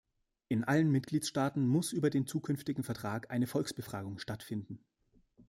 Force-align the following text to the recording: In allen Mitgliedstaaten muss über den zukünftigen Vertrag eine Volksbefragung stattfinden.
In 0.47 0.63
allen 0.63 0.89
Mitgliedstaaten 0.89 1.67
muss 1.67 1.93
über 1.93 2.09
den 2.09 2.25
zukünftigen 2.25 2.83
Vertrag 2.83 3.29
eine 3.29 3.45
Volksbefragung 3.45 4.17
stattfinden. 4.17 4.83